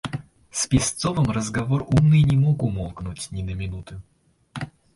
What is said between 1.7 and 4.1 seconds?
умный не мог умолкнуть ни на минуту.